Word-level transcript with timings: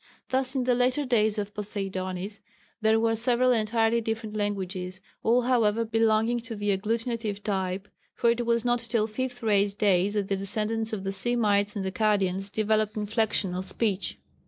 Thus 0.29 0.55
in 0.55 0.63
the 0.63 0.73
later 0.73 1.05
days 1.05 1.37
of 1.37 1.53
Poseidonis 1.53 2.39
there 2.81 2.99
were 2.99 3.15
several 3.15 3.51
entirely 3.51 4.01
different 4.01 4.35
languages 4.35 4.99
all 5.21 5.43
however 5.43 5.85
belonging 5.85 6.39
to 6.39 6.55
the 6.55 6.75
agglutinative 6.75 7.43
type 7.43 7.87
for 8.15 8.31
it 8.31 8.43
was 8.43 8.65
not 8.65 8.79
till 8.79 9.05
Fifth 9.05 9.43
Race 9.43 9.75
days 9.75 10.15
that 10.15 10.27
the 10.27 10.37
descendants 10.37 10.91
of 10.91 11.03
the 11.03 11.11
Semites 11.11 11.75
and 11.75 11.85
Akkadians 11.85 12.51
developed 12.51 12.95
inflectional 12.95 13.63
speech. 13.63 14.17